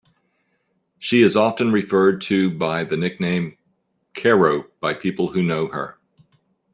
[0.97, 3.55] She is often referred to by the nickname
[4.15, 5.99] 'Carro' by people who know her.